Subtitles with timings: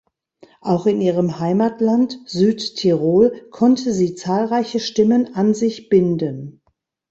[0.61, 6.63] Auch in ihrem Heimatland Südtirol konnte sie zahlreiche Stimmen an sich binden.